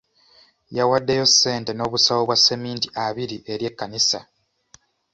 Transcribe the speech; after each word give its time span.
Yawaddeyo 0.77 1.25
ssente 1.31 1.71
n'obusawo 1.73 2.21
bwa 2.27 2.37
sseminti 2.39 2.87
abiri 3.05 3.37
eri 3.51 3.63
ekkanisa. 3.69 4.19